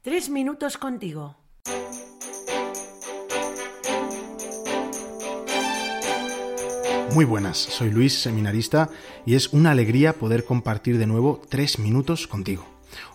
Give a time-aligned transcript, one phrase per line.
[0.00, 1.34] Tres minutos contigo.
[7.14, 8.90] Muy buenas, soy Luis, seminarista,
[9.26, 12.64] y es una alegría poder compartir de nuevo tres minutos contigo.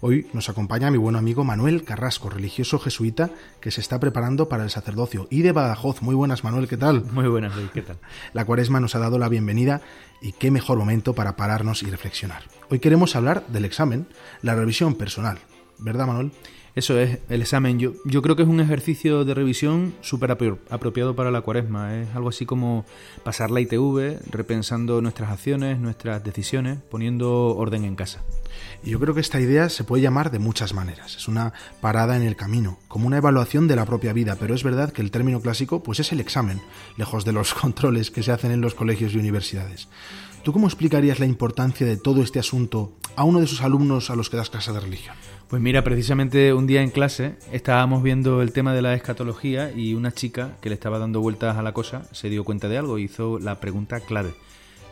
[0.00, 3.30] Hoy nos acompaña mi buen amigo Manuel Carrasco, religioso jesuita
[3.60, 5.28] que se está preparando para el sacerdocio.
[5.30, 7.04] Y de Badajoz, muy buenas Manuel, ¿qué tal?
[7.12, 7.98] Muy buenas Luis, ¿qué tal?
[8.32, 9.82] La cuaresma nos ha dado la bienvenida
[10.20, 12.42] y qué mejor momento para pararnos y reflexionar.
[12.70, 14.08] Hoy queremos hablar del examen,
[14.42, 15.38] la revisión personal.
[15.78, 16.32] ¿Verdad Manuel?
[16.74, 17.78] Eso es, el examen.
[17.78, 22.00] Yo, yo creo que es un ejercicio de revisión súper apropiado para la cuaresma.
[22.00, 22.86] Es algo así como
[23.24, 28.22] pasar la ITV, repensando nuestras acciones, nuestras decisiones, poniendo orden en casa.
[28.82, 31.16] Y yo creo que esta idea se puede llamar de muchas maneras.
[31.16, 31.52] Es una
[31.82, 35.02] parada en el camino, como una evaluación de la propia vida, pero es verdad que
[35.02, 36.62] el término clásico pues es el examen,
[36.96, 39.88] lejos de los controles que se hacen en los colegios y universidades.
[40.42, 44.16] ¿Tú cómo explicarías la importancia de todo este asunto a uno de sus alumnos a
[44.16, 45.14] los que das clase de religión?
[45.48, 49.94] Pues mira, precisamente un día en clase estábamos viendo el tema de la escatología y
[49.94, 52.98] una chica que le estaba dando vueltas a la cosa se dio cuenta de algo
[52.98, 54.34] y hizo la pregunta clave.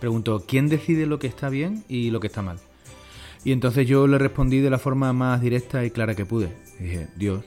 [0.00, 2.58] Preguntó, ¿quién decide lo que está bien y lo que está mal?
[3.44, 6.52] Y entonces yo le respondí de la forma más directa y clara que pude.
[6.78, 7.42] dije, Dios.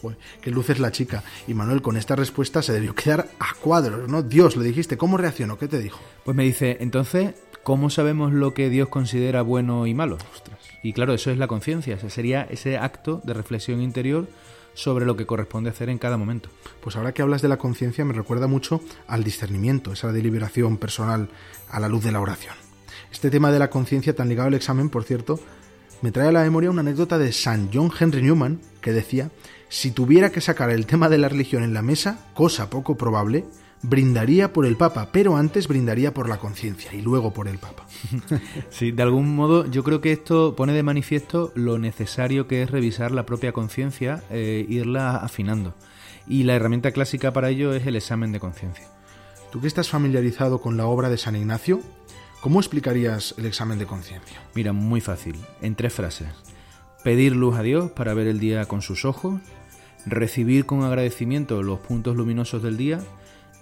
[0.00, 1.22] Joder, qué luz es la chica.
[1.46, 4.22] Y Manuel con esta respuesta se debió quedar a cuadros, ¿no?
[4.22, 5.58] Dios, le dijiste, ¿cómo reaccionó?
[5.58, 6.00] ¿Qué te dijo?
[6.24, 7.34] Pues me dice, entonces,
[7.66, 10.18] ¿cómo sabemos lo que Dios considera bueno y malo?
[10.32, 10.60] Ostras.
[10.84, 14.28] Y claro, eso es la conciencia, ese sería ese acto de reflexión interior
[14.74, 16.48] sobre lo que corresponde hacer en cada momento.
[16.80, 21.28] Pues ahora que hablas de la conciencia me recuerda mucho al discernimiento, esa deliberación personal
[21.68, 22.54] a la luz de la oración.
[23.10, 25.40] Este tema de la conciencia tan ligado al examen, por cierto,
[26.02, 29.32] me trae a la memoria una anécdota de San John Henry Newman que decía,
[29.68, 33.44] si tuviera que sacar el tema de la religión en la mesa, cosa poco probable,
[33.82, 37.86] brindaría por el Papa, pero antes brindaría por la conciencia y luego por el Papa.
[38.70, 42.70] Sí, de algún modo yo creo que esto pone de manifiesto lo necesario que es
[42.70, 45.74] revisar la propia conciencia e irla afinando.
[46.26, 48.86] Y la herramienta clásica para ello es el examen de conciencia.
[49.52, 51.80] Tú que estás familiarizado con la obra de San Ignacio,
[52.40, 54.42] ¿cómo explicarías el examen de conciencia?
[54.54, 56.28] Mira, muy fácil, en tres frases.
[57.04, 59.40] Pedir luz a Dios para ver el día con sus ojos,
[60.04, 63.00] recibir con agradecimiento los puntos luminosos del día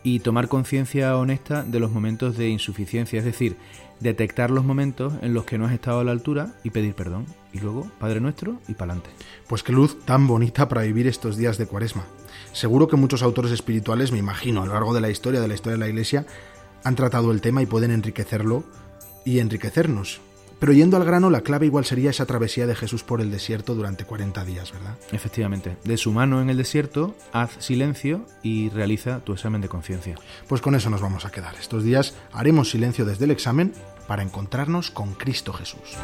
[0.05, 3.57] y tomar conciencia honesta de los momentos de insuficiencia, es decir,
[4.01, 7.27] detectar los momentos en los que no has estado a la altura y pedir perdón.
[7.53, 9.09] Y luego, Padre Nuestro y pa'lante.
[9.49, 12.05] Pues qué luz tan bonita para vivir estos días de cuaresma.
[12.53, 15.55] Seguro que muchos autores espirituales, me imagino, a lo largo de la historia, de la
[15.55, 16.27] historia de la Iglesia,
[16.85, 18.65] han tratado el tema y pueden enriquecerlo
[19.25, 20.21] y enriquecernos.
[20.65, 23.75] Pero yendo al grano, la clave igual sería esa travesía de Jesús por el desierto
[23.75, 24.97] durante 40 días, ¿verdad?
[25.13, 25.77] Efectivamente.
[25.85, 30.15] De su mano en el desierto, haz silencio y realiza tu examen de conciencia.
[30.49, 31.55] Pues con eso nos vamos a quedar.
[31.57, 33.75] Estos días haremos silencio desde el examen
[34.09, 35.99] para encontrarnos con Cristo Jesús.